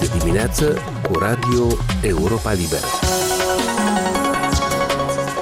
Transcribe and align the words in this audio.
Este 0.00 0.16
dimineață 0.18 0.78
cu 1.10 1.18
Radio 1.18 1.66
Europa 2.02 2.52
Liberă. 2.52 2.86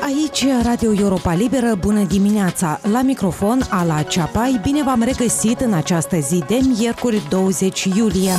Aici 0.04 0.44
Radio 0.62 0.92
Europa 0.92 1.35
Liberă, 1.35 1.74
bună 1.74 2.03
dimineața! 2.03 2.80
La 2.92 3.03
microfon, 3.03 3.61
Ala 3.71 4.03
Ceapai, 4.03 4.61
bine 4.62 4.82
v-am 4.82 5.03
regăsit 5.03 5.61
în 5.61 5.72
această 5.72 6.19
zi 6.19 6.45
de 6.46 6.58
miercuri 6.77 7.22
20 7.28 7.85
iulie. 7.85 8.32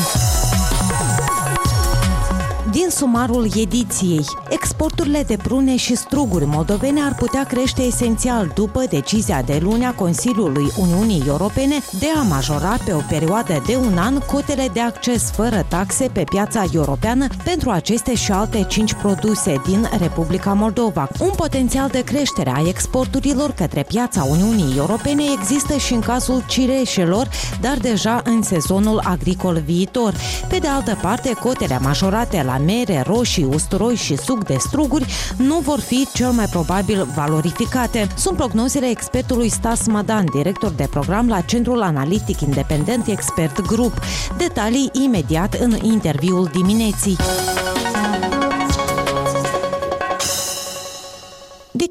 Din 2.78 2.90
sumarul 2.90 3.50
ediției, 3.56 4.26
exporturile 4.50 5.24
de 5.28 5.38
prune 5.44 5.76
și 5.76 5.96
struguri 5.96 6.46
moldovene 6.46 7.02
ar 7.02 7.16
putea 7.16 7.44
crește 7.44 7.82
esențial 7.82 8.52
după 8.56 8.84
decizia 8.90 9.42
de 9.42 9.60
luni 9.62 9.86
a 9.86 9.94
Consiliului 9.94 10.72
Uniunii 10.78 11.24
Europene 11.28 11.76
de 12.00 12.06
a 12.18 12.22
majora 12.22 12.78
pe 12.86 12.94
o 12.94 13.00
perioadă 13.10 13.64
de 13.66 13.76
un 13.76 13.98
an 13.98 14.18
cotele 14.18 14.70
de 14.74 14.80
acces 14.80 15.32
fără 15.32 15.66
taxe 15.68 16.10
pe 16.14 16.24
piața 16.24 16.66
europeană 16.74 17.28
pentru 17.44 17.70
aceste 17.70 18.16
și 18.16 18.32
alte 18.32 18.66
cinci 18.70 18.94
produse 18.94 19.62
din 19.66 19.90
Republica 20.00 20.54
Moldova. 20.54 21.08
Un 21.20 21.32
potențial 21.36 21.90
de 21.90 22.04
creștere 22.04 22.54
a 22.56 22.68
exporturilor 22.68 23.52
către 23.52 23.84
piața 23.88 24.24
Uniunii 24.24 24.78
Europene 24.78 25.24
există 25.40 25.78
și 25.78 25.94
în 25.94 26.00
cazul 26.02 26.44
cireșelor, 26.48 27.30
dar 27.62 27.78
deja 27.78 28.22
în 28.24 28.42
sezonul 28.42 29.02
agricol 29.04 29.62
viitor. 29.66 30.14
Pe 30.48 30.58
de 30.58 30.68
altă 30.68 30.98
parte, 31.02 31.34
cotele 31.34 31.80
majorate 31.82 32.44
la 32.46 32.58
mere, 32.68 33.04
roșii, 33.06 33.44
usturoi 33.44 33.96
și 33.96 34.18
suc 34.18 34.44
de 34.44 34.56
struguri 34.60 35.06
nu 35.38 35.60
vor 35.60 35.80
fi 35.80 36.08
cel 36.14 36.32
mai 36.32 36.46
probabil 36.46 37.08
valorificate. 37.16 38.08
Sunt 38.16 38.38
prognozele 38.38 38.90
expertului 38.90 39.50
Stas 39.50 39.88
Madan, 39.88 40.26
director 40.34 40.72
de 40.72 40.88
program 40.90 41.28
la 41.28 41.42
Centrul 41.42 41.82
Analitic 41.82 42.42
Independent 42.42 43.08
Expert 43.08 43.62
Group. 43.62 44.00
Detalii 44.38 44.90
imediat 44.94 45.54
în 45.54 45.78
interviul 45.82 46.50
dimineții. 46.54 47.18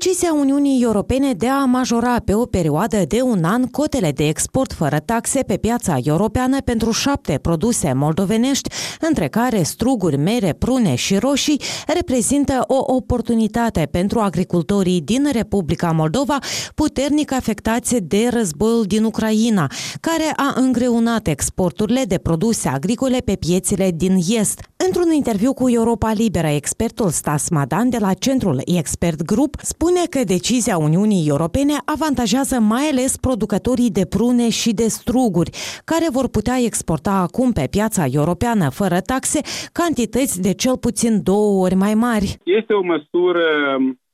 Decizia 0.06 0.32
Uniunii 0.32 0.82
Europene 0.82 1.32
de 1.32 1.48
a 1.48 1.64
majora 1.64 2.20
pe 2.24 2.34
o 2.34 2.44
perioadă 2.44 3.04
de 3.08 3.22
un 3.22 3.44
an 3.44 3.66
cotele 3.66 4.12
de 4.12 4.28
export 4.28 4.72
fără 4.72 4.98
taxe 4.98 5.42
pe 5.42 5.56
piața 5.56 5.98
europeană 6.02 6.60
pentru 6.60 6.90
șapte 6.90 7.38
produse 7.42 7.92
moldovenești, 7.92 8.70
între 9.00 9.28
care 9.28 9.62
struguri, 9.62 10.16
mere, 10.16 10.52
prune 10.52 10.94
și 10.94 11.16
roșii, 11.16 11.60
reprezintă 11.86 12.64
o 12.66 12.94
oportunitate 12.94 13.88
pentru 13.90 14.18
agricultorii 14.18 15.00
din 15.00 15.28
Republica 15.32 15.90
Moldova, 15.90 16.38
puternic 16.74 17.32
afectați 17.32 17.96
de 17.96 18.28
războiul 18.32 18.84
din 18.84 19.04
Ucraina, 19.04 19.70
care 20.00 20.32
a 20.36 20.52
îngreunat 20.56 21.26
exporturile 21.26 22.04
de 22.04 22.18
produse 22.18 22.68
agricole 22.68 23.18
pe 23.18 23.36
piețele 23.36 23.90
din 23.94 24.16
Est. 24.28 24.60
Într-un 24.76 25.12
interviu 25.12 25.52
cu 25.52 25.70
Europa 25.70 26.12
Liberă, 26.12 26.48
expertul 26.48 27.10
Stas 27.10 27.48
Madan 27.48 27.88
de 27.88 27.98
la 28.00 28.12
Centrul 28.12 28.62
Expert 28.64 29.22
Group 29.22 29.56
spune 29.62 29.95
că 30.10 30.24
decizia 30.24 30.76
Uniunii 30.76 31.28
Europene 31.28 31.72
avantajează 31.84 32.60
mai 32.60 32.84
ales 32.90 33.16
producătorii 33.16 33.90
de 33.90 34.06
prune 34.06 34.48
și 34.50 34.74
de 34.74 34.86
struguri, 34.88 35.50
care 35.84 36.06
vor 36.12 36.28
putea 36.28 36.56
exporta 36.64 37.10
acum 37.10 37.52
pe 37.52 37.66
piața 37.70 38.04
europeană 38.10 38.70
fără 38.70 39.00
taxe 39.00 39.40
cantități 39.72 40.42
de 40.42 40.52
cel 40.54 40.76
puțin 40.76 41.22
două 41.22 41.64
ori 41.64 41.74
mai 41.74 41.94
mari. 41.94 42.36
Este 42.44 42.72
o 42.72 42.82
măsură 42.82 43.44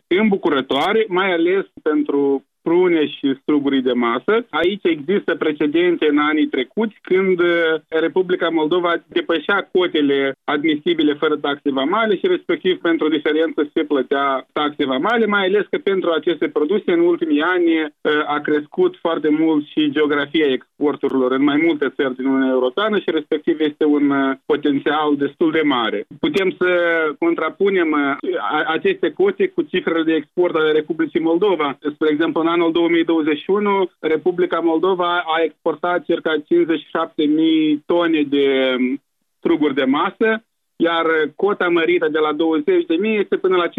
îmbucurătoare, 0.07 1.05
mai 1.09 1.33
ales 1.33 1.65
pentru 1.83 2.45
prune 2.63 3.07
și 3.07 3.39
struguri 3.43 3.83
de 3.83 3.93
masă. 3.93 4.35
Aici 4.51 4.85
există 4.85 5.35
precedente 5.35 6.07
în 6.11 6.19
anii 6.19 6.47
trecuți 6.47 6.97
când 7.03 7.41
uh, 7.41 7.47
Republica 7.89 8.49
Moldova 8.49 8.93
depășea 9.07 9.69
cotele 9.73 10.35
admisibile 10.45 11.15
fără 11.15 11.37
taxe 11.37 11.71
vamale 11.71 12.17
și 12.17 12.27
respectiv 12.27 12.81
pentru 12.81 13.09
diferență 13.09 13.71
se 13.75 13.83
plătea 13.85 14.47
taxe 14.53 14.85
vamale, 14.85 15.27
mai 15.27 15.45
ales 15.47 15.67
că 15.71 15.79
pentru 15.79 16.11
aceste 16.11 16.49
produse 16.49 16.93
în 16.93 17.01
ultimii 17.01 17.41
ani 17.41 17.71
uh, 17.83 18.13
a 18.27 18.39
crescut 18.39 18.97
foarte 19.01 19.29
mult 19.29 19.67
și 19.67 19.91
geografia 19.91 20.47
exporturilor 20.53 21.33
în 21.33 21.43
mai 21.43 21.63
multe 21.67 21.93
țări 21.97 22.17
din 22.17 22.27
Uniunea 22.27 22.53
Europeană 22.53 22.99
și 22.99 23.11
respectiv 23.11 23.61
este 23.61 23.85
un 23.85 24.11
uh, 24.11 24.37
potențial 24.47 25.17
destul 25.17 25.51
de 25.51 25.63
mare. 25.65 26.05
Putem 26.21 26.55
să 26.59 26.69
contrapunem 27.19 28.19
aceste 28.67 29.11
cote 29.11 29.47
cu 29.49 29.63
cifrele 29.63 30.03
de 30.03 30.15
export 30.15 30.55
ale 30.55 30.73
Republicii 30.73 31.21
Moldova. 31.21 31.79
Spre 31.95 32.09
exemplu, 32.11 32.41
în 32.41 32.47
anul 32.53 32.73
2021, 32.73 33.91
Republica 33.99 34.61
Moldova 34.61 35.23
a 35.27 35.43
exportat 35.43 36.05
circa 36.05 36.33
57.000 36.37 36.43
tone 37.87 38.23
de 38.23 38.75
um, 38.79 39.03
struguri 39.39 39.75
de 39.75 39.85
masă, 39.85 40.45
iar 40.77 41.07
cota 41.37 41.69
mărită 41.69 42.09
de 42.09 42.19
la 42.19 42.33
20.000 42.33 43.19
este 43.19 43.37
până 43.37 43.57
la 43.57 43.69
58.000 43.69 43.73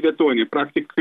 de 0.00 0.14
tone. 0.16 0.44
Practic, 0.44 0.92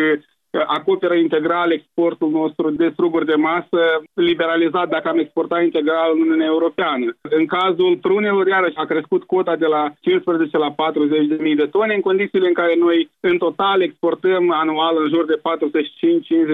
acoperă 0.68 1.14
integral 1.14 1.72
exportul 1.72 2.30
nostru 2.30 2.70
de 2.70 2.90
struguri 2.94 3.26
de 3.26 3.36
masă, 3.36 3.82
liberalizat 4.14 4.90
dacă 4.90 5.08
am 5.08 5.20
exportat 5.20 5.64
integral 5.64 6.12
în 6.14 6.22
Uniunea 6.22 6.46
Europeană. 6.46 7.18
În 7.22 7.46
cazul 7.46 7.98
prunelor, 7.98 8.48
iarăși, 8.48 8.78
a 8.78 8.86
crescut 8.86 9.24
cota 9.24 9.56
de 9.56 9.66
la 9.66 9.94
15 10.00 10.58
la 10.58 10.72
40 10.72 11.28
de 11.28 11.38
mii 11.40 11.56
de 11.56 11.66
tone, 11.66 11.94
în 11.94 12.02
condițiile 12.02 12.48
în 12.48 12.54
care 12.54 12.76
noi, 12.76 13.10
în 13.20 13.38
total, 13.38 13.82
exportăm 13.82 14.52
anual 14.52 14.96
în 15.04 15.08
jur 15.10 15.26
de 15.26 15.42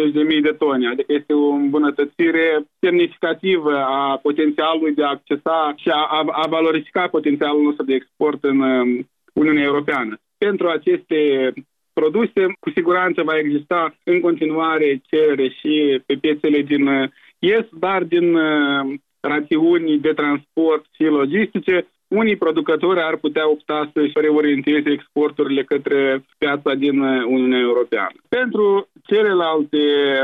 45-50 0.10 0.14
de 0.14 0.22
mii 0.22 0.42
de 0.42 0.56
tone. 0.58 0.88
Adică 0.88 1.14
este 1.14 1.34
o 1.34 1.48
îmbunătățire 1.48 2.66
semnificativă 2.80 3.78
a 3.78 4.20
potențialului 4.22 4.94
de 4.94 5.04
a 5.04 5.10
accesa 5.10 5.74
și 5.76 5.90
a, 5.90 6.08
a, 6.18 6.26
a 6.32 6.48
valorifica 6.48 7.08
potențialul 7.08 7.62
nostru 7.62 7.86
de 7.86 7.94
export 7.94 8.44
în 8.44 8.60
um, 8.60 9.10
Uniunea 9.34 9.64
Europeană. 9.64 10.18
Pentru 10.38 10.68
aceste 10.68 11.52
produse. 11.94 12.42
Cu 12.60 12.70
siguranță 12.70 13.22
va 13.24 13.38
exista 13.38 13.96
în 14.04 14.20
continuare 14.20 15.02
cerere 15.10 15.48
și 15.50 16.02
pe 16.06 16.16
piețele 16.22 16.62
din 16.62 16.88
uh, 16.88 17.10
Est, 17.40 17.70
dar 17.72 18.04
din 18.04 18.36
uh, 18.36 18.94
rațiuni 19.20 20.00
de 20.00 20.14
transport 20.14 20.86
și 20.96 21.04
logistice, 21.04 21.88
unii 22.08 22.36
producători 22.36 23.02
ar 23.02 23.16
putea 23.18 23.50
opta 23.50 23.90
să-și 23.94 24.14
reorienteze 24.16 24.90
exporturile 24.92 25.64
către 25.64 26.26
piața 26.38 26.74
din 26.74 27.00
uh, 27.00 27.24
Uniunea 27.26 27.60
Europeană. 27.60 28.18
Pentru 28.30 28.88
celelalte 29.04 29.78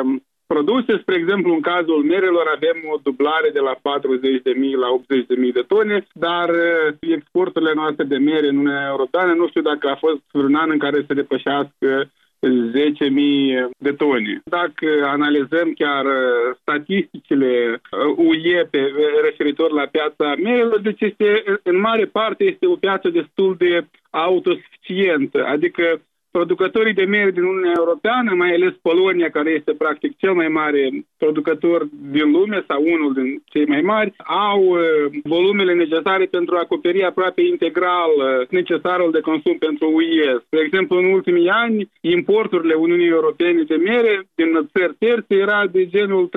um, 0.03 0.23
produse. 0.53 0.91
Spre 1.01 1.15
exemplu, 1.15 1.53
în 1.53 1.63
cazul 1.71 2.01
merelor 2.13 2.45
avem 2.55 2.77
o 2.93 2.97
dublare 3.07 3.49
de 3.57 3.59
la 3.67 3.75
40.000 3.75 4.83
la 4.83 4.89
80.000 4.99 5.57
de 5.59 5.65
tone, 5.73 5.97
dar 6.13 6.49
uh, 6.49 7.13
exporturile 7.17 7.73
noastre 7.75 8.03
de 8.13 8.17
mere 8.17 8.47
în 8.47 8.57
Uniunea 8.57 8.87
Europeană, 8.93 9.31
nu 9.33 9.47
știu 9.47 9.61
dacă 9.61 9.85
a 9.89 9.95
fost 10.05 10.23
un 10.33 10.55
an 10.55 10.69
în 10.71 10.81
care 10.85 11.03
să 11.07 11.13
depășească 11.13 11.89
10.000 12.45 13.69
de 13.77 13.91
tone. 13.91 14.41
Dacă 14.43 14.87
analizăm 15.05 15.67
chiar 15.81 16.05
uh, 16.05 16.55
statisticile 16.61 17.81
UE 18.15 18.59
uh, 18.61 18.67
pe, 18.71 18.81
referitor 19.23 19.71
la 19.71 19.85
piața 19.85 20.35
merelor, 20.43 20.79
deci 20.79 21.01
este, 21.01 21.43
în 21.63 21.79
mare 21.79 22.05
parte 22.05 22.43
este 22.43 22.65
o 22.67 22.75
piață 22.75 23.09
destul 23.09 23.55
de 23.57 23.85
autosuficientă, 24.09 25.45
adică 25.45 26.01
producătorii 26.31 26.93
de 26.93 27.03
miere 27.03 27.31
din 27.31 27.43
Uniunea 27.43 27.73
Europeană, 27.77 28.33
mai 28.33 28.53
ales 28.53 28.73
Polonia, 28.81 29.29
care 29.29 29.49
este 29.49 29.73
practic 29.73 30.17
cel 30.17 30.33
mai 30.33 30.47
mare 30.47 31.05
producător 31.23 31.87
din 32.11 32.31
lume 32.31 32.63
sau 32.67 32.83
unul 32.95 33.13
din 33.13 33.41
cei 33.45 33.65
mai 33.65 33.81
mari, 33.81 34.13
au 34.49 34.61
uh, 34.61 34.79
volumele 35.23 35.73
necesare 35.73 36.25
pentru 36.25 36.55
a 36.55 36.59
acoperi 36.59 37.03
aproape 37.03 37.41
integral 37.41 38.11
uh, 38.17 38.47
necesarul 38.49 39.11
de 39.11 39.19
consum 39.19 39.57
pentru 39.57 39.91
UE. 39.93 40.31
De 40.49 40.59
exemplu, 40.65 40.97
în 40.97 41.05
ultimii 41.05 41.49
ani, 41.49 41.89
importurile 42.01 42.73
Uniunii 42.73 43.15
Europene 43.19 43.61
de 43.63 43.75
miere 43.75 44.13
din 44.35 44.69
țări 44.73 44.95
terțe 44.99 45.33
era 45.35 45.67
de 45.71 45.87
genul 45.87 46.29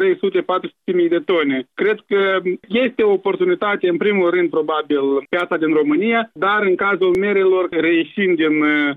300-400 0.94 1.08
de 1.08 1.22
tone. 1.24 1.68
Cred 1.74 1.98
că 2.08 2.40
este 2.68 3.02
o 3.02 3.12
oportunitate, 3.12 3.88
în 3.88 3.96
primul 3.96 4.30
rând, 4.30 4.50
probabil, 4.50 5.00
piața 5.28 5.56
din 5.56 5.72
România, 5.74 6.30
dar 6.34 6.62
în 6.62 6.74
cazul 6.74 7.16
merelor, 7.18 7.68
reieșind 7.70 8.36
din 8.36 8.62
uh, 8.62 8.90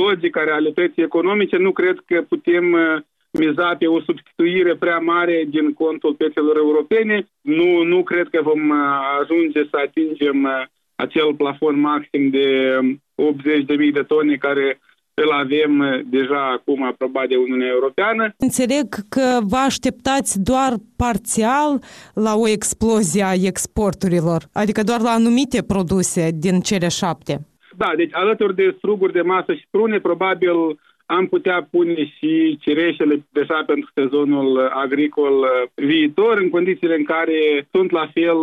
logic 0.00 0.34
logica 0.34 0.44
realității 0.44 1.02
economice, 1.02 1.56
nu 1.56 1.72
cred 1.72 1.96
că 2.06 2.22
putem 2.28 2.72
uh, 2.72 3.02
miza 3.38 3.76
pe 3.78 3.86
o 3.86 4.00
substituire 4.00 4.74
prea 4.76 4.98
mare 4.98 5.44
din 5.48 5.72
contul 5.72 6.14
piețelor 6.14 6.56
europene. 6.56 7.26
Nu, 7.40 7.82
nu 7.82 8.02
cred 8.02 8.28
că 8.28 8.40
vom 8.42 8.68
uh, 8.68 8.76
ajunge 9.20 9.60
să 9.70 9.76
atingem 9.86 10.42
uh, 10.44 10.50
acel 10.94 11.34
plafon 11.34 11.80
maxim 11.80 12.30
de 12.30 12.78
80.000 12.80 12.86
um, 13.16 13.90
de 13.92 14.02
tone 14.02 14.34
care 14.36 14.80
îl 15.14 15.30
avem 15.30 16.02
deja 16.06 16.50
acum 16.50 16.82
aprobat 16.82 17.28
de 17.28 17.36
Uniunea 17.36 17.68
Europeană. 17.68 18.34
Înțeleg 18.38 18.86
că 19.08 19.38
vă 19.42 19.56
așteptați 19.56 20.42
doar 20.42 20.72
parțial 20.96 21.82
la 22.14 22.34
o 22.34 22.48
explozie 22.48 23.22
a 23.22 23.32
exporturilor, 23.32 24.42
adică 24.52 24.82
doar 24.82 25.00
la 25.00 25.10
anumite 25.10 25.62
produse 25.62 26.30
din 26.34 26.60
cele 26.60 26.88
șapte. 26.88 27.40
Da, 27.76 27.92
deci 27.96 28.14
alături 28.14 28.54
de 28.54 28.74
struguri 28.76 29.12
de 29.12 29.20
masă 29.20 29.52
și 29.54 29.66
prune, 29.70 29.98
probabil 30.00 30.78
am 31.06 31.26
putea 31.26 31.68
pune 31.70 32.04
și 32.04 32.58
cireșele 32.60 33.24
deja 33.32 33.62
pentru 33.66 33.90
sezonul 33.94 34.66
agricol 34.66 35.46
viitor, 35.74 36.38
în 36.38 36.50
condițiile 36.50 36.94
în 36.94 37.04
care 37.04 37.68
sunt 37.70 37.90
la 37.90 38.06
fel 38.12 38.36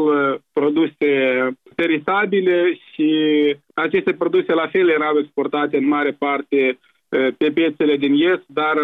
produse 0.54 1.10
perisabile 1.76 2.80
și 2.94 3.10
aceste 3.74 4.14
produse 4.14 4.54
la 4.54 4.68
fel 4.68 4.90
erau 4.90 5.20
exportate 5.20 5.78
în 5.78 5.88
mare 5.88 6.12
parte 6.12 6.80
pe 7.38 7.52
piețele 7.54 7.98
din 7.98 8.14
Est, 8.14 8.44
dar 8.48 8.78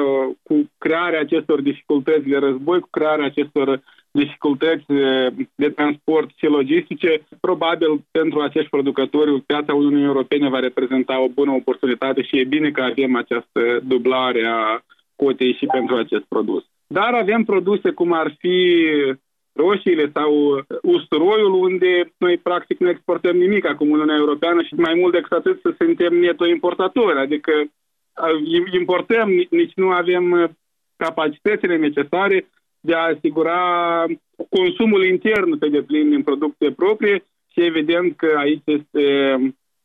cu 0.43 0.69
crearea 0.77 1.19
acestor 1.19 1.61
dificultăți 1.61 2.27
de 2.27 2.37
război, 2.37 2.79
cu 2.79 2.87
crearea 2.91 3.25
acestor 3.25 3.81
dificultăți 4.11 4.85
de 5.55 5.69
transport 5.69 6.29
și 6.35 6.45
logistice, 6.45 7.27
probabil 7.39 8.05
pentru 8.11 8.39
acești 8.39 8.69
producători 8.69 9.41
piața 9.41 9.73
Uniunii 9.73 10.05
Europene 10.05 10.49
va 10.49 10.59
reprezenta 10.59 11.21
o 11.21 11.27
bună 11.27 11.51
oportunitate 11.51 12.21
și 12.21 12.39
e 12.39 12.43
bine 12.43 12.71
că 12.71 12.81
avem 12.81 13.15
această 13.15 13.61
dublare 13.83 14.45
a 14.45 14.81
cotei 15.15 15.53
și 15.53 15.65
pentru 15.65 15.95
acest 15.95 16.23
produs. 16.23 16.63
Dar 16.87 17.13
avem 17.13 17.43
produse 17.43 17.89
cum 17.89 18.13
ar 18.13 18.35
fi 18.39 18.85
roșiile 19.53 20.11
sau 20.13 20.31
usturoiul, 20.81 21.53
unde 21.53 22.13
noi 22.17 22.37
practic 22.37 22.79
nu 22.79 22.89
exportăm 22.89 23.35
nimic 23.37 23.65
acum 23.65 23.89
Uniunea 23.89 24.15
Europeană 24.15 24.61
și 24.61 24.73
mai 24.73 24.93
mult 24.93 25.13
decât 25.13 25.31
atât 25.31 25.59
să 25.61 25.73
suntem 25.77 26.13
neto 26.13 26.47
importatori, 26.47 27.19
adică 27.19 27.51
importăm, 28.79 29.29
nici 29.49 29.73
nu 29.75 29.89
avem 29.89 30.55
capacitățile 30.95 31.77
necesare 31.77 32.47
de 32.79 32.93
a 32.93 33.11
asigura 33.15 33.59
consumul 34.49 35.05
intern 35.05 35.57
pe 35.57 35.67
deplin 35.69 36.09
din 36.09 36.23
producție 36.23 36.71
proprie 36.71 37.23
și 37.51 37.65
evident 37.65 38.15
că 38.15 38.35
aici 38.37 38.63
este 38.65 39.05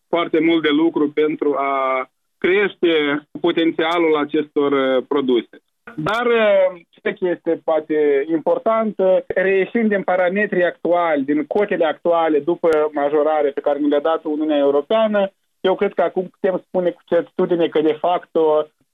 foarte 0.09 0.41
mult 0.41 0.63
de 0.63 0.69
lucru 0.69 1.11
pentru 1.11 1.55
a 1.55 2.07
crește 2.39 2.93
potențialul 3.41 4.17
acestor 4.17 4.73
uh, 4.73 5.05
produse. 5.09 5.57
Dar 5.97 6.27
uh, 6.27 6.81
ce 6.91 7.11
este 7.21 7.61
poate 7.65 8.27
importantă, 8.31 9.25
reieșind 9.27 9.89
din 9.89 10.03
parametrii 10.03 10.65
actuali, 10.65 11.23
din 11.25 11.45
cotele 11.47 11.85
actuale 11.85 12.39
după 12.39 12.69
majorare 12.93 13.49
pe 13.51 13.61
care 13.61 13.79
ne 13.79 13.87
le-a 13.87 14.01
dat 14.01 14.25
Uniunea 14.25 14.59
Europeană, 14.59 15.33
eu 15.63 15.75
cred 15.75 15.93
că 15.95 16.03
acum 16.03 16.25
putem 16.35 16.63
spune 16.67 16.91
cu 16.91 17.03
certitudine 17.05 17.69
că 17.69 17.81
de 17.81 17.97
fapt 18.01 18.31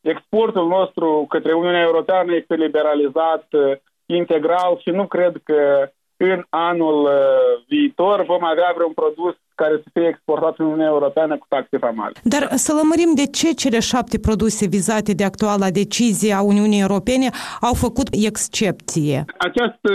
exportul 0.00 0.66
nostru 0.66 1.26
către 1.28 1.52
Uniunea 1.52 1.80
Europeană 1.80 2.34
este 2.34 2.54
liberalizat 2.54 3.46
uh, 3.50 3.76
integral 4.06 4.78
și 4.82 4.90
nu 4.90 5.06
cred 5.06 5.34
că 5.44 5.90
în 6.16 6.44
anul 6.48 7.04
uh, 7.04 7.10
viitor 7.68 8.24
vom 8.24 8.44
avea 8.44 8.72
vreun 8.74 8.92
produs 8.92 9.34
care 9.54 9.80
să 9.82 9.88
fie 9.92 10.08
exportat 10.08 10.58
în 10.58 10.64
Uniunea 10.64 10.86
Europeană 10.86 11.36
cu 11.38 11.46
taxe 11.48 11.76
vamale. 11.76 12.12
Dar 12.22 12.48
să 12.54 12.72
lămărim 12.72 13.12
de 13.14 13.26
ce 13.26 13.52
cele 13.52 13.80
șapte 13.80 14.18
produse 14.18 14.66
vizate 14.66 15.12
de 15.12 15.24
actuala 15.24 15.70
decizie 15.70 16.32
a 16.32 16.42
Uniunii 16.42 16.80
Europene 16.80 17.28
au 17.60 17.74
făcut 17.74 18.08
excepție? 18.26 19.24
Această 19.38 19.90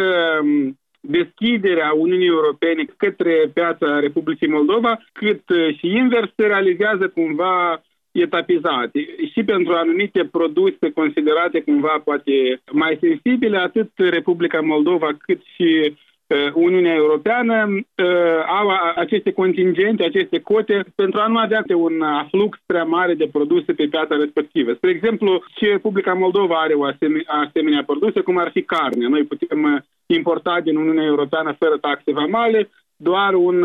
um, 1.04 1.12
deschidere 1.12 1.82
a 1.82 1.94
Uniunii 1.94 2.28
Europene 2.28 2.86
către 2.98 3.52
piața 3.54 4.00
Republicii 4.00 4.48
Moldova, 4.48 5.00
cât 5.12 5.50
uh, 5.50 5.78
și 5.78 5.88
invers, 5.88 6.32
se 6.36 6.46
realizează 6.46 7.08
cumva 7.08 7.84
etapizate 8.12 9.00
și 9.32 9.44
pentru 9.44 9.74
anumite 9.74 10.30
produse 10.32 10.92
considerate 10.92 11.62
cumva 11.62 12.02
poate 12.04 12.62
mai 12.72 12.98
sensibile, 13.02 13.58
atât 13.58 13.92
Republica 13.96 14.62
Moldova 14.62 15.10
cât 15.26 15.42
și 15.56 15.96
uh, 16.28 16.52
Uniunea 16.54 16.94
Europeană 16.94 17.66
uh, 17.70 18.44
au 18.48 18.70
aceste 18.96 19.32
contingente, 19.32 20.04
aceste 20.04 20.40
cote 20.40 20.86
pentru 20.96 21.20
a 21.20 21.28
nu 21.28 21.38
avea 21.38 21.64
un 21.76 22.04
flux 22.30 22.60
prea 22.66 22.84
mare 22.84 23.14
de 23.14 23.30
produse 23.32 23.74
pe 23.74 23.88
piața 23.90 24.16
respectivă. 24.16 24.74
Spre 24.74 24.90
exemplu, 24.90 25.44
și 25.58 25.66
Republica 25.66 26.14
Moldova 26.14 26.56
are 26.56 26.74
o 26.74 26.84
asemenea, 26.84 27.26
asemenea 27.28 27.84
produse, 27.84 28.20
cum 28.20 28.38
ar 28.38 28.50
fi 28.52 28.62
carne. 28.62 29.08
Noi 29.08 29.24
putem 29.24 29.84
uh, 30.08 30.16
importa 30.16 30.60
din 30.60 30.76
Uniunea 30.76 31.06
Europeană 31.06 31.56
fără 31.60 31.78
taxe 31.78 32.12
vamale 32.12 32.70
doar 32.96 33.34
un 33.34 33.64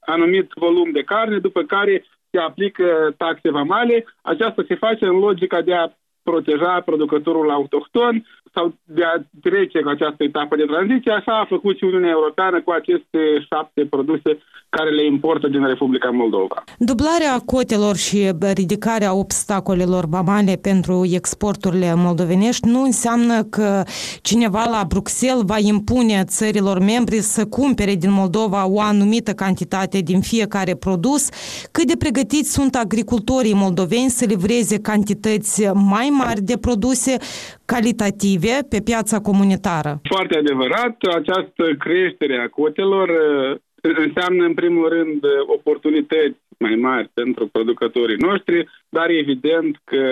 anumit 0.00 0.50
volum 0.54 0.90
de 0.90 1.02
carne, 1.02 1.38
după 1.38 1.62
care 1.62 2.04
se 2.30 2.38
aplică 2.38 3.14
taxe 3.16 3.50
vamale. 3.50 4.04
Aceasta 4.22 4.64
se 4.68 4.74
face 4.74 5.04
în 5.04 5.18
logica 5.18 5.62
de 5.62 5.74
a 5.74 5.88
proteja 6.22 6.80
producătorul 6.84 7.50
autohton 7.50 8.26
sau 8.54 8.74
de 8.84 9.04
a 9.04 9.16
trece 9.42 9.78
cu 9.80 9.88
această 9.88 10.22
etapă 10.24 10.56
de 10.56 10.64
tranziție. 10.64 11.12
Așa 11.12 11.32
a 11.38 11.52
făcut 11.54 11.76
și 11.76 11.84
Uniunea 11.84 12.10
Europeană 12.10 12.60
cu 12.62 12.70
aceste 12.70 13.18
șapte 13.48 13.86
produse 13.90 14.38
care 14.68 14.90
le 14.90 15.04
importă 15.04 15.48
din 15.48 15.66
Republica 15.66 16.10
Moldova. 16.10 16.64
Dublarea 16.78 17.38
cotelor 17.44 17.96
și 17.96 18.30
ridicarea 18.54 19.14
obstacolelor 19.14 20.04
vamale 20.04 20.58
pentru 20.62 21.04
exporturile 21.12 21.94
moldovenești 21.94 22.68
nu 22.68 22.82
înseamnă 22.82 23.42
că 23.42 23.82
cineva 24.22 24.64
la 24.70 24.84
Bruxelles 24.88 25.42
va 25.44 25.58
impune 25.58 26.24
țărilor 26.26 26.78
membri 26.78 27.16
să 27.16 27.46
cumpere 27.46 27.94
din 27.94 28.12
Moldova 28.12 28.68
o 28.68 28.80
anumită 28.80 29.32
cantitate 29.32 29.98
din 29.98 30.20
fiecare 30.20 30.74
produs. 30.74 31.28
Cât 31.70 31.86
de 31.86 31.96
pregătiți 31.98 32.52
sunt 32.52 32.74
agricultorii 32.74 33.54
moldoveni 33.54 34.10
să 34.10 34.24
livreze 34.24 34.80
cantități 34.80 35.66
mai 35.74 36.08
mari 36.12 36.40
de 36.40 36.56
produse 36.56 37.16
calitative 37.64 38.37
pe 38.70 38.80
piața 38.84 39.20
comunitară? 39.20 40.00
Foarte 40.02 40.38
adevărat, 40.38 40.96
această 41.20 41.64
creștere 41.78 42.36
a 42.38 42.48
cotelor 42.48 43.08
înseamnă 43.82 44.44
în 44.44 44.54
primul 44.54 44.88
rând 44.88 45.22
oportunități 45.46 46.38
mai 46.58 46.74
mari 46.74 47.10
pentru 47.14 47.46
producătorii 47.46 48.16
noștri, 48.16 48.68
dar 48.88 49.10
evident 49.10 49.80
că 49.84 50.02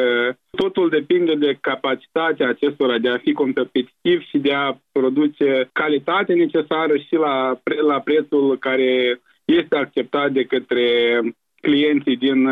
totul 0.51 0.89
depinde 0.89 1.35
de 1.35 1.59
capacitatea 1.61 2.49
acestora 2.49 2.99
de 2.99 3.09
a 3.09 3.19
fi 3.19 3.33
competitiv 3.33 4.23
și 4.29 4.39
de 4.39 4.53
a 4.53 4.77
produce 4.93 5.69
calitate 5.73 6.33
necesară 6.33 6.97
și 6.97 7.15
la, 7.15 7.61
la 7.87 8.01
prețul 8.01 8.59
care 8.59 9.21
este 9.45 9.77
acceptat 9.77 10.33
de 10.33 10.45
către 10.45 11.21
clienții 11.61 12.17
din 12.17 12.49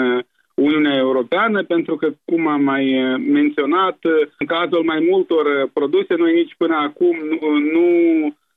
Uniunea 0.55 0.97
Europeană, 0.97 1.65
pentru 1.65 1.97
că, 1.97 2.12
cum 2.25 2.47
am 2.47 2.62
mai 2.62 2.85
menționat, 3.19 3.99
în 4.39 4.47
cazul 4.47 4.83
mai 4.85 5.06
multor 5.11 5.71
produse, 5.73 6.15
noi 6.15 6.35
nici 6.35 6.55
până 6.59 6.75
acum 6.75 7.17
nu, 7.17 7.59
nu 7.59 7.87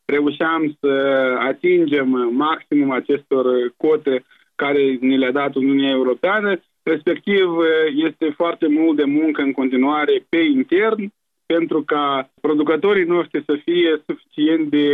reușeam 0.06 0.78
să 0.80 0.92
atingem 1.40 2.10
maximum 2.32 2.92
acestor 2.92 3.46
cote 3.78 4.26
care 4.56 4.98
ni 5.00 5.18
le-a 5.18 5.32
dat 5.32 5.56
Uniunea 5.56 5.90
Europeană, 5.90 6.60
respectiv 6.84 7.48
este 7.96 8.34
foarte 8.36 8.68
mult 8.68 8.98
de 8.98 9.04
muncă 9.04 9.42
în 9.42 9.52
continuare 9.52 10.26
pe 10.30 10.38
intern 10.38 11.12
pentru 11.46 11.84
ca 11.84 12.30
producătorii 12.42 13.06
noștri 13.06 13.44
să 13.46 13.60
fie 13.64 14.04
suficient 14.06 14.70
de 14.70 14.88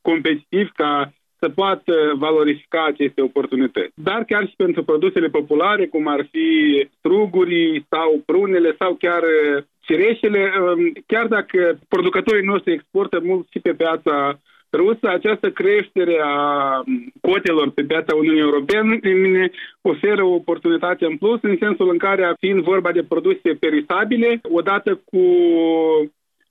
competitivi 0.00 0.70
ca 0.70 1.12
să 1.42 1.48
poată 1.48 1.94
valorifica 2.14 2.84
aceste 2.84 3.20
oportunități. 3.22 3.92
Dar 3.94 4.24
chiar 4.24 4.48
și 4.48 4.54
pentru 4.56 4.84
produsele 4.84 5.28
populare, 5.28 5.86
cum 5.86 6.06
ar 6.06 6.28
fi 6.30 6.48
strugurii 6.98 7.86
sau 7.88 8.22
prunele 8.26 8.74
sau 8.78 8.94
chiar 8.94 9.22
cireșele, 9.80 10.52
um, 10.60 10.92
chiar 11.06 11.26
dacă 11.26 11.78
producătorii 11.88 12.50
noștri 12.52 12.72
exportă 12.72 13.20
mult 13.22 13.46
și 13.50 13.58
pe 13.60 13.72
piața 13.72 14.40
rusă, 14.72 15.08
această 15.08 15.50
creștere 15.50 16.20
a 16.22 16.38
cotelor 17.20 17.70
pe 17.70 17.82
piața 17.82 18.14
Uniunii 18.14 18.40
Europene 18.40 19.50
oferă 19.80 20.22
o 20.22 20.34
oportunitate 20.34 21.04
în 21.04 21.16
plus, 21.16 21.38
în 21.42 21.56
sensul 21.60 21.88
în 21.90 21.98
care, 21.98 22.34
fiind 22.38 22.62
vorba 22.62 22.92
de 22.92 23.02
produse 23.02 23.48
perisabile, 23.60 24.40
odată 24.42 25.00
cu 25.04 25.24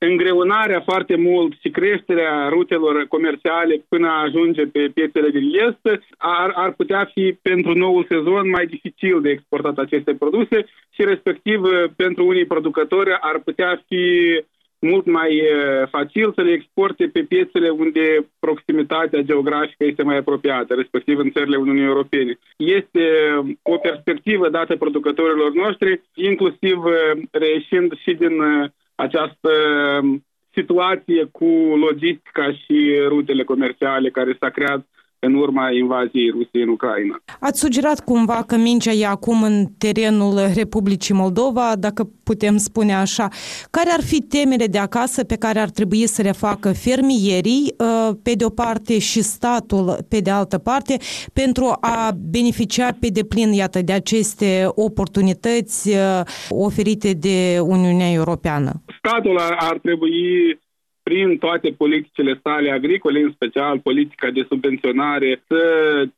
îngreunarea 0.06 0.80
foarte 0.80 1.16
mult 1.16 1.52
și 1.60 1.70
creșterea 1.70 2.48
rutelor 2.48 3.06
comerciale 3.08 3.84
până 3.88 4.08
a 4.08 4.22
ajunge 4.22 4.62
pe 4.66 4.90
piețele 4.94 5.30
din 5.30 5.50
Est, 5.66 6.02
ar, 6.18 6.52
ar 6.54 6.72
putea 6.72 7.10
fi 7.14 7.38
pentru 7.42 7.72
noul 7.74 8.06
sezon 8.08 8.48
mai 8.48 8.66
dificil 8.66 9.20
de 9.20 9.30
exportat 9.30 9.78
aceste 9.78 10.14
produse 10.14 10.66
și 10.90 11.04
respectiv 11.04 11.60
pentru 11.96 12.26
unii 12.26 12.46
producători 12.46 13.10
ar 13.20 13.38
putea 13.44 13.82
fi 13.88 14.04
mult 14.78 15.06
mai 15.06 15.42
facil 15.90 16.32
să 16.34 16.40
le 16.42 16.52
exporte 16.52 17.10
pe 17.12 17.22
piețele 17.22 17.68
unde 17.68 18.26
proximitatea 18.38 19.20
geografică 19.20 19.84
este 19.84 20.02
mai 20.02 20.16
apropiată, 20.16 20.74
respectiv 20.74 21.18
în 21.18 21.30
țările 21.30 21.56
Uniunii 21.56 21.84
Europene. 21.84 22.38
Este 22.56 23.04
o 23.62 23.76
perspectivă 23.76 24.48
dată 24.48 24.76
producătorilor 24.76 25.52
noștri, 25.52 26.00
inclusiv 26.14 26.76
reieșind 27.30 27.98
și 27.98 28.14
din 28.14 28.34
această 29.04 29.50
situație 30.52 31.28
cu 31.32 31.50
logistica 31.86 32.52
și 32.52 32.78
rutele 33.08 33.44
comerciale 33.44 34.10
care 34.10 34.36
s-a 34.40 34.48
creat 34.48 34.86
în 35.24 35.34
urma 35.34 35.70
invaziei 35.70 36.30
Rusiei 36.30 36.62
în 36.62 36.68
Ucraina. 36.68 37.22
Ați 37.40 37.60
sugerat 37.60 38.04
cumva 38.04 38.44
că 38.46 38.56
mingea 38.56 38.90
e 38.90 39.06
acum 39.06 39.42
în 39.42 39.66
terenul 39.78 40.38
Republicii 40.54 41.14
Moldova, 41.14 41.72
dacă 41.78 42.10
putem 42.24 42.56
spune 42.56 42.94
așa. 42.94 43.28
Care 43.70 43.90
ar 43.90 44.02
fi 44.02 44.20
temele 44.20 44.66
de 44.66 44.78
acasă 44.78 45.24
pe 45.24 45.36
care 45.36 45.58
ar 45.58 45.70
trebui 45.70 46.06
să 46.06 46.22
le 46.22 46.32
facă 46.32 46.72
fermierii, 46.72 47.74
uh, 47.78 48.16
pe 48.22 48.32
de 48.32 48.44
o 48.44 48.48
parte, 48.48 48.98
și 48.98 49.22
statul, 49.22 49.96
pe 50.08 50.18
de 50.18 50.30
altă 50.30 50.58
parte, 50.58 50.96
pentru 51.32 51.76
a 51.80 52.10
beneficia 52.30 52.96
pe 53.00 53.08
deplin, 53.12 53.52
iată, 53.52 53.82
de 53.82 53.92
aceste 53.92 54.64
oportunități 54.68 55.88
uh, 55.88 56.20
oferite 56.48 57.12
de 57.12 57.58
Uniunea 57.60 58.12
Europeană? 58.12 58.81
Statul 59.04 59.38
ar, 59.38 59.56
ar 59.58 59.78
trebui 59.78 60.58
prin 61.02 61.38
toate 61.38 61.70
politicile 61.70 62.40
sale 62.42 62.70
agricole, 62.70 63.20
în 63.20 63.32
special 63.32 63.78
politica 63.80 64.30
de 64.30 64.46
subvenționare, 64.48 65.42
să 65.48 65.62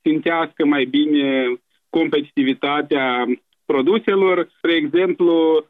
țintească 0.03 0.64
mai 0.64 0.85
bine 0.85 1.55
competitivitatea 1.91 3.25
produselor. 3.64 4.49
Spre 4.57 4.73
exemplu, 4.73 5.64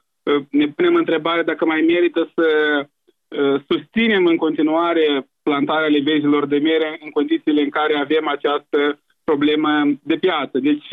ne 0.50 0.66
punem 0.66 0.94
întrebarea 0.94 1.42
dacă 1.42 1.64
mai 1.64 1.80
merită 1.80 2.30
să 2.34 2.48
uh, 2.84 3.60
susținem 3.68 4.26
în 4.26 4.36
continuare 4.36 5.26
plantarea 5.42 5.88
livezilor 5.88 6.46
de 6.46 6.58
mere 6.58 6.98
în 7.04 7.10
condițiile 7.10 7.62
în 7.62 7.70
care 7.70 7.94
avem 7.94 8.28
această 8.28 8.98
problemă 9.24 9.70
de 10.02 10.16
piață. 10.16 10.58
Deci, 10.58 10.88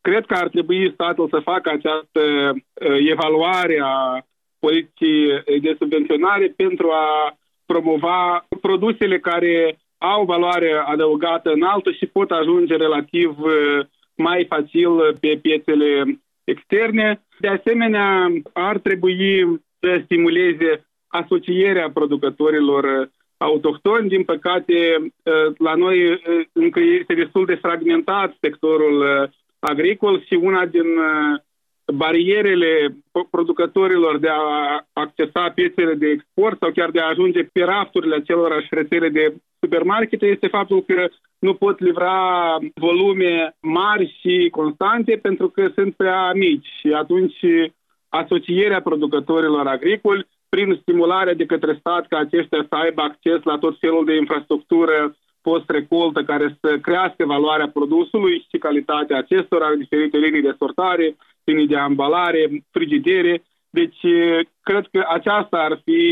cred 0.00 0.26
că 0.26 0.34
ar 0.34 0.48
trebui 0.48 0.92
statul 0.92 1.28
să 1.28 1.38
facă 1.38 1.70
această 1.70 2.22
uh, 2.52 2.96
evaluare 3.10 3.80
a 3.82 4.26
politicii 4.58 5.26
de 5.60 5.76
subvenționare 5.78 6.52
pentru 6.56 6.90
a 6.90 7.36
promova 7.66 8.46
produsele 8.60 9.18
care 9.18 9.78
au 9.98 10.24
valoare 10.24 10.72
adăugată 10.84 11.52
înaltă 11.52 11.90
și 11.90 12.06
pot 12.06 12.30
ajunge 12.30 12.76
relativ 12.76 13.38
uh, 13.38 13.86
mai 14.14 14.46
facil 14.48 15.16
pe 15.20 15.38
piețele 15.42 16.20
externe. 16.44 17.22
De 17.40 17.48
asemenea, 17.48 18.32
ar 18.52 18.78
trebui 18.78 19.44
să 19.80 20.00
stimuleze 20.04 20.86
asocierea 21.06 21.90
producătorilor 21.90 23.10
autohtoni. 23.36 24.08
Din 24.08 24.24
păcate, 24.24 24.96
uh, 24.98 25.56
la 25.58 25.74
noi 25.74 26.10
uh, 26.12 26.18
încă 26.52 26.80
este 26.80 27.14
destul 27.14 27.44
de 27.44 27.54
fragmentat 27.54 28.36
sectorul 28.40 29.30
agricol 29.58 30.24
și 30.26 30.34
una 30.34 30.66
din 30.66 30.86
barierele 31.94 32.96
producătorilor 33.30 34.18
de 34.18 34.28
a 34.28 34.86
accesa 34.92 35.50
piețele 35.54 35.94
de 35.94 36.06
export 36.06 36.58
sau 36.60 36.70
chiar 36.70 36.90
de 36.90 37.00
a 37.00 37.08
ajunge 37.08 37.42
pe 37.42 37.64
rafturile 37.64 38.14
acelorași 38.14 38.66
rețele 38.70 39.08
de 39.08 39.34
supermarkete 39.60 40.26
este 40.26 40.46
faptul 40.46 40.82
că 40.82 41.08
nu 41.38 41.54
pot 41.54 41.80
livra 41.80 42.56
volume 42.74 43.56
mari 43.60 44.16
și 44.20 44.48
constante 44.50 45.18
pentru 45.22 45.48
că 45.48 45.70
sunt 45.74 45.94
prea 45.94 46.32
mici. 46.32 46.66
Și 46.80 46.92
atunci 46.92 47.38
asocierea 48.08 48.80
producătorilor 48.80 49.66
agricoli 49.66 50.26
prin 50.48 50.78
stimularea 50.80 51.34
de 51.34 51.46
către 51.46 51.76
stat 51.78 52.06
ca 52.06 52.18
aceștia 52.18 52.66
să 52.68 52.74
aibă 52.74 53.02
acces 53.02 53.42
la 53.42 53.58
tot 53.58 53.78
felul 53.78 54.04
de 54.04 54.16
infrastructură 54.16 55.16
post-recoltă 55.48 56.20
care 56.24 56.46
să 56.60 56.78
crească 56.86 57.24
valoarea 57.24 57.74
produsului 57.78 58.46
și 58.50 58.58
calitatea 58.66 59.16
acestora, 59.18 59.74
diferite 59.74 60.16
linii 60.18 60.46
de 60.48 60.54
sortare, 60.58 61.16
linii 61.44 61.66
de 61.66 61.76
ambalare, 61.76 62.42
frigidere. 62.70 63.34
Deci, 63.70 64.00
cred 64.68 64.84
că 64.92 65.00
aceasta 65.18 65.56
ar 65.68 65.80
fi 65.84 66.02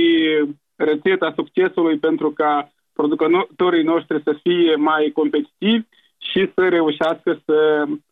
rețeta 0.76 1.32
succesului 1.38 1.98
pentru 1.98 2.30
ca 2.30 2.72
producătorii 2.92 3.90
noștri 3.92 4.22
să 4.22 4.32
fie 4.42 4.74
mai 4.90 5.10
competitivi 5.14 5.86
și 6.30 6.50
să 6.54 6.62
reușească 6.68 7.30
să 7.46 7.58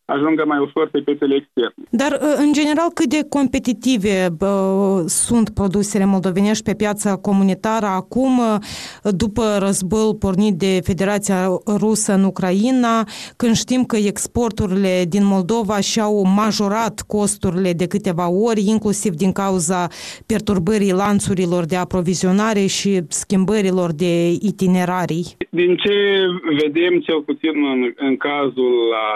ajungă 0.04 0.44
mai 0.46 0.58
ușor 0.58 0.88
pe 0.88 1.00
piețele 1.00 1.34
externe. 1.34 1.84
Dar, 1.90 2.12
ă, 2.12 2.34
în 2.44 2.52
general, 2.52 2.88
cât 2.94 3.08
de 3.08 3.26
competitive 3.28 4.28
bă, 4.38 5.04
sunt 5.06 5.50
produsele 5.50 6.04
moldovenești 6.04 6.64
pe 6.64 6.74
piața 6.74 7.16
comunitară 7.16 7.86
acum, 7.86 8.38
ă, 8.40 8.58
după 9.10 9.42
războiul 9.58 10.14
pornit 10.14 10.54
de 10.54 10.80
Federația 10.82 11.48
Rusă 11.78 12.12
în 12.14 12.24
Ucraina, 12.24 13.04
când 13.36 13.54
știm 13.54 13.84
că 13.84 13.96
exporturile 13.96 15.04
din 15.08 15.24
Moldova 15.24 15.80
și-au 15.80 16.26
majorat 16.36 17.04
costurile 17.06 17.72
de 17.72 17.86
câteva 17.86 18.30
ori, 18.30 18.68
inclusiv 18.68 19.12
din 19.14 19.32
cauza 19.32 19.86
perturbării 20.26 20.92
lanțurilor 20.92 21.64
de 21.64 21.76
aprovizionare 21.76 22.66
și 22.66 23.00
schimbărilor 23.08 23.92
de 23.92 24.28
itinerarii? 24.50 25.26
Din 25.50 25.76
ce 25.76 25.94
vedem, 26.62 27.00
cel 27.00 27.20
puțin 27.22 27.54
în, 27.72 27.92
în 27.96 28.16
cazul 28.16 28.72
la 28.90 29.06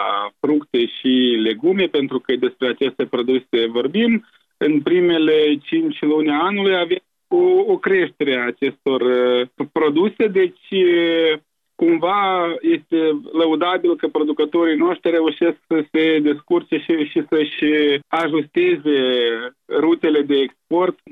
fructe 0.40 0.75
și 0.84 1.38
legume, 1.42 1.86
pentru 1.86 2.18
că 2.18 2.36
despre 2.36 2.68
aceste 2.68 3.04
produse 3.04 3.66
vorbim. 3.68 4.24
În 4.56 4.80
primele 4.80 5.56
5 5.62 6.00
luni 6.00 6.30
anului 6.30 6.76
avem 6.76 6.98
o, 7.28 7.72
o 7.72 7.76
creștere 7.78 8.36
a 8.36 8.46
acestor 8.46 9.00
uh, 9.00 9.66
produse, 9.72 10.26
deci 10.26 10.70
uh, 10.70 11.38
cumva 11.74 12.54
este 12.60 13.20
lăudabil 13.32 13.96
că 13.96 14.08
producătorii 14.08 14.76
noștri 14.76 15.10
reușesc 15.10 15.56
să 15.68 15.84
se 15.92 16.18
descurce 16.18 16.76
și, 16.78 16.92
și 17.04 17.22
să-și 17.28 17.64
ajusteze 18.08 18.98
rutele 19.68 20.22
de 20.22 20.36
export 20.36 20.56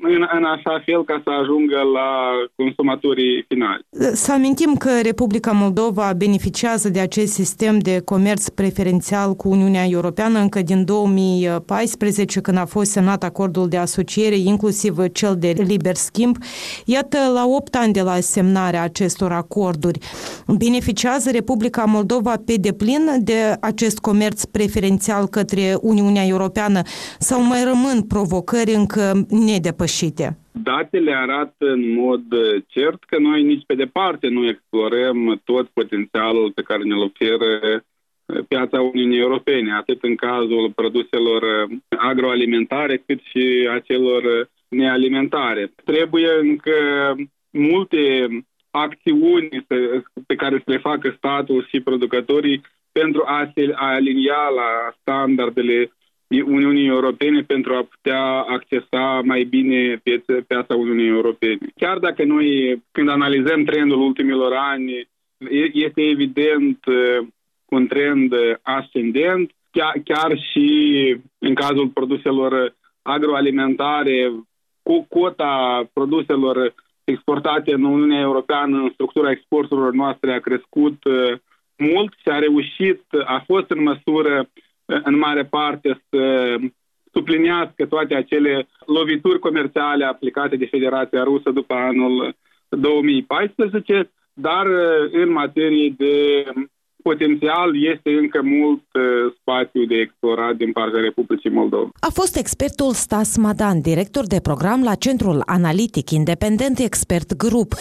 în, 0.03 0.27
în 0.37 0.45
așa 0.45 0.83
fel 0.85 1.05
ca 1.05 1.21
să 1.25 1.31
ajungă 1.31 1.77
la 1.93 2.31
consumatorii 2.57 3.45
finali. 3.49 3.87
Să 4.13 4.33
amintim 4.33 4.75
că 4.75 4.91
Republica 5.03 5.51
Moldova 5.51 6.13
beneficiază 6.17 6.89
de 6.89 7.01
acest 7.01 7.33
sistem 7.33 7.79
de 7.79 8.01
comerț 8.05 8.49
preferențial 8.49 9.35
cu 9.35 9.49
Uniunea 9.49 9.85
Europeană 9.89 10.39
încă 10.39 10.63
din 10.63 10.85
2014, 10.85 12.41
când 12.41 12.59
a 12.59 12.65
fost 12.65 12.91
semnat 12.91 13.25
acordul 13.25 13.69
de 13.69 13.77
asociere, 13.77 14.37
inclusiv 14.37 14.97
cel 15.13 15.37
de 15.39 15.55
liber 15.57 15.95
schimb. 15.95 16.37
Iată, 16.85 17.19
la 17.35 17.47
8 17.47 17.75
ani 17.75 17.93
de 17.93 18.03
la 18.03 18.21
semnarea 18.21 18.83
acestor 18.83 19.33
acorduri, 19.33 19.99
beneficiază 20.47 21.31
Republica 21.31 21.85
Moldova 21.85 22.35
pe 22.47 22.55
deplin 22.55 23.11
de 23.19 23.57
acest 23.61 23.99
comerț 23.99 24.45
preferențial 24.45 25.27
către 25.27 25.77
Uniunea 25.81 26.27
Europeană 26.27 26.81
sau 27.19 27.43
mai 27.43 27.65
rămân 27.65 28.03
provocări 28.03 28.33
provocări 28.35 28.75
încă 28.75 29.27
nedepășite? 29.45 30.39
Datele 30.53 31.13
arată 31.15 31.71
în 31.71 31.93
mod 31.93 32.23
cert 32.67 33.05
că 33.05 33.19
noi 33.19 33.43
nici 33.43 33.65
pe 33.67 33.75
departe 33.75 34.29
nu 34.29 34.47
explorăm 34.49 35.41
tot 35.45 35.67
potențialul 35.69 36.53
pe 36.55 36.63
care 36.63 36.83
ne-l 36.83 37.11
oferă 37.11 37.85
piața 38.49 38.81
Uniunii 38.81 39.19
Europene, 39.19 39.75
atât 39.75 40.03
în 40.03 40.15
cazul 40.15 40.73
produselor 40.75 41.43
agroalimentare, 41.89 43.03
cât 43.07 43.21
și 43.23 43.69
a 43.75 43.79
celor 43.79 44.51
nealimentare. 44.69 45.73
Trebuie 45.85 46.29
încă 46.41 46.75
multe 47.51 48.29
acțiuni 48.71 49.49
pe 50.27 50.35
care 50.35 50.57
să 50.57 50.71
le 50.71 50.79
facă 50.79 51.15
statul 51.17 51.67
și 51.69 51.81
producătorii 51.81 52.63
pentru 52.93 53.23
a 53.27 53.51
se 53.55 53.73
alinia 53.75 54.49
la 54.55 54.95
standardele 55.01 55.93
Uniunii 56.43 56.87
Europene 56.87 57.43
pentru 57.43 57.75
a 57.75 57.87
putea 57.91 58.25
accesa 58.41 59.21
mai 59.25 59.45
bine 59.45 60.01
piețe, 60.03 60.33
piața 60.47 60.75
Uniunii 60.75 61.09
Europene. 61.09 61.59
Chiar 61.77 61.99
dacă 61.99 62.25
noi, 62.25 62.83
când 62.93 63.09
analizăm 63.09 63.65
trendul 63.65 64.01
ultimilor 64.01 64.53
ani, 64.53 65.09
este 65.73 66.03
evident 66.03 66.79
un 67.65 67.87
trend 67.87 68.33
ascendent, 68.63 69.51
chiar, 69.71 69.93
chiar 70.05 70.39
și 70.53 70.69
în 71.39 71.55
cazul 71.55 71.89
produselor 71.89 72.75
agroalimentare, 73.03 74.33
cu 74.83 75.07
cota 75.09 75.89
produselor 75.93 76.75
exportate 77.05 77.73
în 77.73 77.85
Uniunea 77.85 78.21
Europeană 78.21 78.77
în 78.77 78.91
structura 78.93 79.31
exporturilor 79.31 79.93
noastre 79.93 80.33
a 80.33 80.41
crescut 80.41 81.03
mult 81.77 82.13
și 82.13 82.29
a 82.29 82.39
reușit, 82.39 83.03
a 83.25 83.43
fost 83.47 83.71
în 83.71 83.83
măsură 83.83 84.49
în 84.85 85.19
mare 85.19 85.45
parte 85.45 86.03
să 86.11 86.55
suplinească 87.13 87.87
toate 87.87 88.15
acele 88.15 88.69
lovituri 88.87 89.39
comerciale 89.39 90.05
aplicate 90.05 90.57
de 90.57 90.67
Federația 90.67 91.23
Rusă 91.23 91.51
după 91.51 91.75
anul 91.75 92.37
2014, 92.69 94.11
dar 94.33 94.67
în 95.13 95.33
materie 95.33 95.95
de 95.97 96.45
potențial 97.03 97.83
este 97.83 98.11
încă 98.11 98.43
mult 98.43 98.83
spațiu 99.41 99.85
de 99.85 99.95
explorat 99.95 100.57
din 100.57 100.73
partea 100.73 101.01
Republicii 101.01 101.51
Moldova. 101.51 101.89
A 102.01 102.11
fost 102.13 102.37
expertul 102.37 102.93
Stas 102.93 103.37
Madan, 103.37 103.81
director 103.81 104.27
de 104.27 104.41
program 104.43 104.83
la 104.83 104.95
Centrul 104.95 105.43
Analitic 105.47 106.11
Independent 106.11 106.79
Expert 106.79 107.37
Group. 107.37 107.73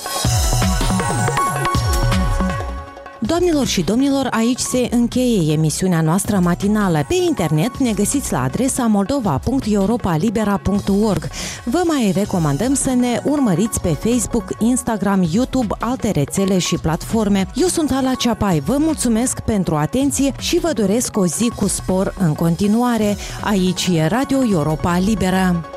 Doamnelor 3.25 3.65
și 3.65 3.81
domnilor, 3.81 4.27
aici 4.31 4.59
se 4.59 4.87
încheie 4.91 5.53
emisiunea 5.53 6.01
noastră 6.01 6.39
matinală. 6.39 7.05
Pe 7.07 7.15
internet 7.27 7.77
ne 7.77 7.91
găsiți 7.91 8.31
la 8.31 8.43
adresa 8.43 8.85
moldova.europalibera.org. 8.85 11.27
Vă 11.63 11.81
mai 11.85 12.11
recomandăm 12.15 12.73
să 12.73 12.89
ne 12.89 13.21
urmăriți 13.23 13.81
pe 13.81 13.89
Facebook, 13.89 14.43
Instagram, 14.59 15.27
YouTube, 15.31 15.75
alte 15.79 16.11
rețele 16.11 16.57
și 16.57 16.75
platforme. 16.75 17.47
Eu 17.53 17.67
sunt 17.67 17.91
Ala 17.91 18.13
Ceapai, 18.13 18.59
vă 18.59 18.75
mulțumesc 18.79 19.39
pentru 19.39 19.75
atenție 19.75 20.33
și 20.39 20.59
vă 20.59 20.71
doresc 20.73 21.17
o 21.17 21.25
zi 21.25 21.51
cu 21.55 21.67
spor 21.67 22.15
în 22.19 22.33
continuare. 22.33 23.17
Aici 23.43 23.89
e 23.93 24.05
Radio 24.05 24.37
Europa 24.51 24.97
Liberă. 24.97 25.72